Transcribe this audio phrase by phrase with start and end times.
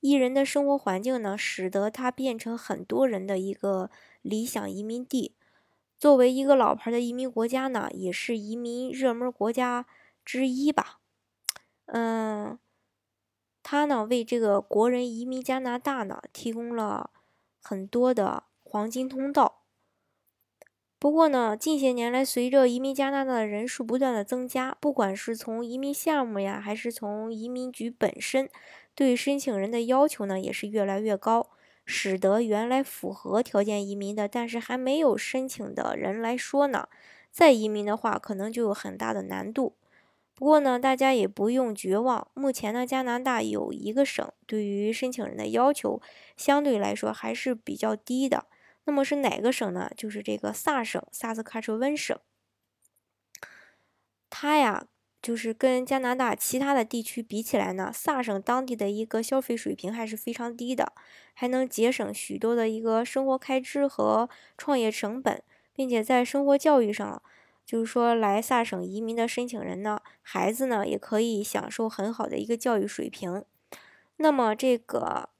[0.00, 3.90] 艺人的生活环境呢，使得它变成很多人的一个
[4.22, 5.34] 理想移民地。
[5.98, 9.86] 作为一个老牌的移民国家呢，也是移民热门国家
[10.24, 11.00] 之一吧。
[11.86, 12.58] 嗯，
[13.62, 17.10] 它呢为这个国人移民加拿大呢提供了
[17.60, 19.64] 很多的黄金通道。
[21.00, 28.50] 不过呢，近些年来，随着移民加拿大的人数不断的增加，不管是从移民项目呀，还是从移民局本身，
[28.98, 31.50] 对申请人的要求呢，也是越来越高，
[31.84, 36.88] 使得原来符合条件移民的，但是还没有申请的人来说呢，
[37.30, 39.76] 再移民的话，可能就有很大的难度。
[40.34, 46.02] 不过呢，大家也不用绝望，目前呢，加拿大有一个省对于申请人的要求
[46.36, 48.46] 相对来说还是比较低的。
[48.82, 49.88] 那么是哪个省呢？
[49.96, 52.18] 就是这个萨省，萨斯喀彻温省。
[54.28, 54.88] 它呀，
[55.20, 60.92] 就是跟加拿大其他的地区比起来呢，萨省当地的一个消费水平还是非常低的，
[61.34, 65.42] 还能节省许多的一个生活开支和创业成本，
[65.74, 67.22] 并且在生活教育上，
[67.66, 73.44] 就是说来萨省移民的申请人呢，孩子呢也可以享受很好的一个教育水平。
[74.16, 75.30] 那么这个。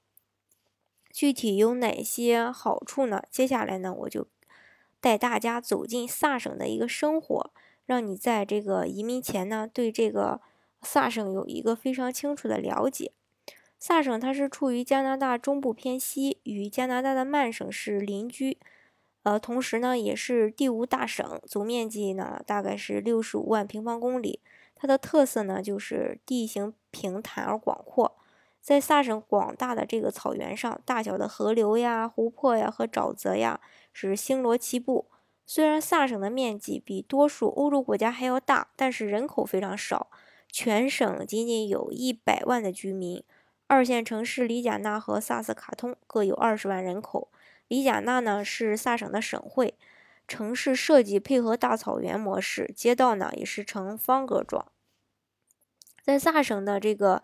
[1.11, 3.23] 具体有哪些好处呢？
[3.31, 4.27] 接下来呢，我就
[5.01, 7.51] 带大家走进萨省的一个生活，
[7.89, 10.39] 让你在这个移民前呢，对这个
[10.83, 13.13] 萨省有一个非常清楚的了解。
[13.79, 18.59] 萨省它是处于加拿大中部偏西，与加拿大的曼省是邻居，
[19.23, 24.39] 呃，同时呢也是第五大省，总面积呢大概是六十五万平方公里。
[24.75, 28.15] 它的特色呢就是地形平坦而广阔。
[28.61, 33.59] 在萨省广大的这个草原上，大小的河流呀、湖泊呀和沼泽呀
[33.91, 35.07] 是星罗棋布。
[35.51, 40.11] 虽然萨省的面积比多数欧洲国家还要大，但是人口非常少，
[40.47, 43.23] 全省仅仅有一百万的居民。
[43.65, 47.31] 二线城市里贾纳和萨斯卡通各有二十万人口。
[47.67, 49.73] 里贾纳呢是萨省的省会，
[50.27, 54.67] 城市设计配合大草原模式，街道呢也是呈方格状。
[56.03, 57.23] 在萨省的这个。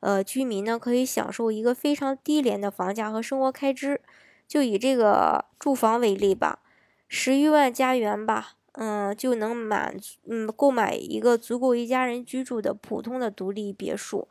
[0.00, 4.02] 呃，居民呢可以享受一个非常低廉的房价和生活开支。
[4.46, 6.60] 就以这个住房为例吧，
[7.08, 9.96] 十余万加元吧，嗯，就能满
[10.28, 14.28] 嗯购买一个足够一家人居住的普通的独立别墅。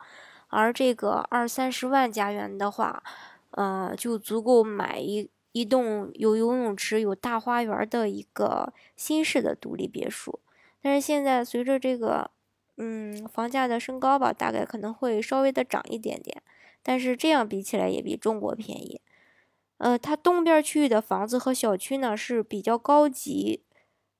[0.48, 3.02] 而这个二三十万加元的话，
[3.50, 10.40] 呃，就足够买一一栋有游泳池、有大花园的一个新式的独立别墅。
[10.80, 12.30] 但是现在随着这个。
[12.78, 16.42] 嗯，房价的升高吧，大概可能会稍微的涨一点点，
[16.82, 19.00] 但是这样比起来也比中国便宜。
[19.78, 23.62] 呃，它东边区域的房子和小区呢是比较高级，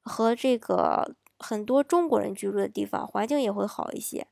[0.02, 4.26] 和这个很多中国人居住的地方，环境也会好一些。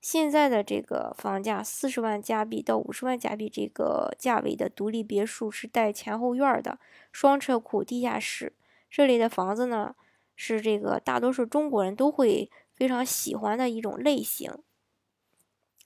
[0.00, 6.78] 现在的这个房价四十万加币到五十万加币这个价位的独立别墅是带前后院的，
[7.12, 8.52] 双车库、地下室，
[8.90, 9.94] 这里的房子呢
[10.36, 12.50] 是这个大多数中国人都会。
[12.74, 14.52] 非常喜欢的一种类型。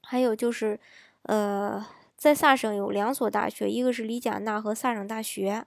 [0.03, 0.81] 还有就是，
[1.25, 1.85] 呃，
[2.19, 5.65] 在萨省有两所大学，一个是里贾纳和萨省大学。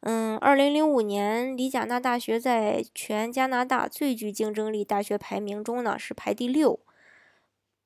[0.00, 6.80] 嗯，二零零五年里贾纳大学在全加拿大最具竞争力大学排名中呢是排第六。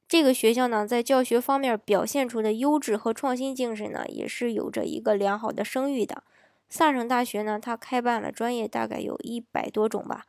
[0.09, 6.25] 这个学校呢在教学方面表现出的优质和创新精神呢也是有着一个良好的声誉的。
[6.69, 10.27] 萨省大学呢，它开办了专业大概有一百多种吧。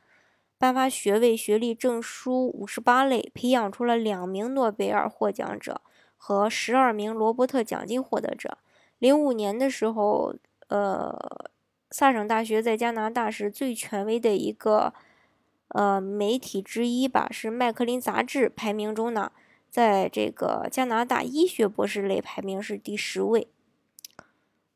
[0.59, 5.81] 颁发学位、学历证书五十八类，培养出了两名诺贝尔获奖者
[6.27, 8.57] 和十二名罗伯特奖金获得者。
[8.97, 10.33] 零五年的时候，
[10.69, 11.15] 呃，
[11.91, 14.91] 萨省大学在加拿大是最权威的一个
[15.67, 19.31] 呃媒体之一吧，是麦克林杂志排名中呢，
[19.69, 23.47] 在这个加拿大医学博士类排名是第十位。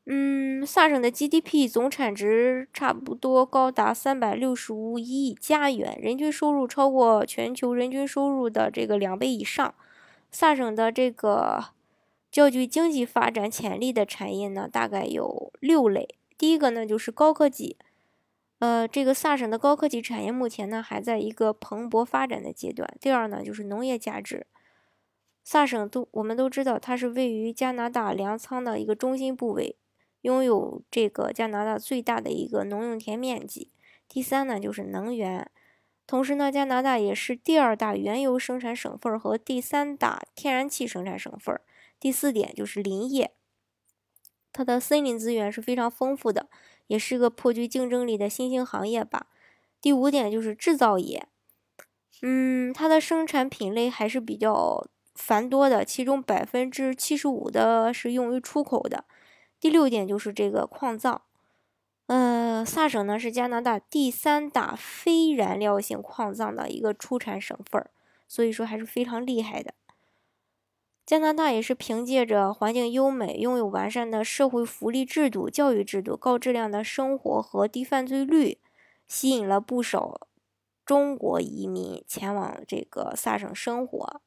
[0.06, 9.74] 嗯，萨省的 GDP 总产值差不多高达三百六十五亿加元，人均收入超过全球人均收入的这个两倍以上。
[10.30, 11.66] 萨省的这个
[12.30, 16.16] 较具经济发展潜力的产业呢，大概有六类。
[16.38, 17.76] 第一个呢就是高科技，
[18.60, 22.88] 呃，这个萨省的高科技产业目前呢还在一个蓬勃发展的阶段。
[23.00, 24.46] 第二呢就是农业价值，
[25.42, 29.76] 萨省都我们都知道它是位于加拿大粮仓的一个中心部位。
[30.22, 33.70] 拥有这个加拿大最大的一个农用田面积。
[34.06, 35.50] 第三呢，就是能源。
[36.10, 41.60] 同时呢，加拿大也是第二大原油生产省份和第三大天然气生产省份。
[42.00, 43.30] 第四点就是林业，
[44.52, 46.48] 它的森林资源是非常丰富的，
[46.88, 49.28] 也是个颇具竞争力的新兴行业吧。
[49.80, 51.28] 第五点就是制造业，
[52.22, 54.84] 嗯，它的生产品类还是比较
[55.14, 59.04] 繁多的，其中百分之七十五的是用于出口的。
[59.60, 61.22] 第六点就是这个矿藏，
[62.10, 67.92] 呃，萨省呢是加拿大第三大非燃料性矿藏的一个出产省份儿，
[68.26, 69.74] 所以说还是非常厉害的。
[71.06, 78.58] 加拿大也是凭借着环境优美、拥有完善的社会福利制度、教育制度、高质量的生活和低犯罪率，
[79.06, 80.26] 吸引了不少
[80.84, 84.20] 中国移民前往这个萨省生活，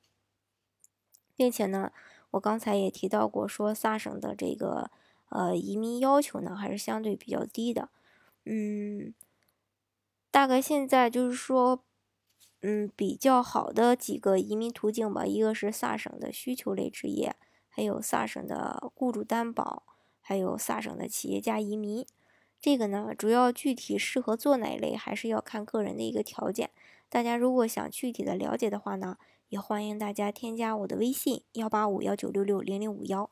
[1.35, 1.91] 并且呢，
[2.31, 4.89] 我刚才也提到过，说萨省的这个。
[5.33, 7.89] 呃，移民要求呢还是相对比较低的，
[8.45, 9.15] 嗯，
[10.29, 11.83] 大概现在就是说，
[12.61, 17.35] 嗯，比较好的几个移民途径吧，一个是萨省的需求类职业，
[17.67, 19.81] 还有萨省的雇主担保，
[20.21, 22.05] 还有萨省的企业家移民。
[22.61, 26.69] 这个呢，主要具体适合做哪一类，还是要看个人的一个条件。
[27.09, 29.17] 大家如果想具体的了解的话呢，
[29.49, 33.31] 也欢迎大家添加我的微信幺八五幺九六六零零五幺。